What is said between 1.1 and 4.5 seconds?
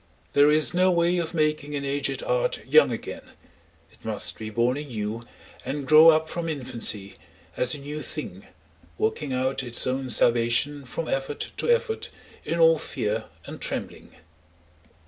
of making an aged art young again; it must be